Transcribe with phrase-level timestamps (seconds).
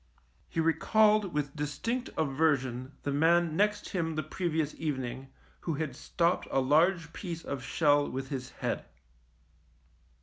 [0.49, 5.95] He recalled with dis tinct aversion the man next him the previous evening who had
[5.95, 8.85] stopped a large piece of shell with his head.